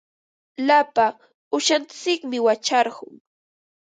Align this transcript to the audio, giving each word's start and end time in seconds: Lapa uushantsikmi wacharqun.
Lapa 0.67 1.05
uushantsikmi 1.55 2.37
wacharqun. 2.45 3.15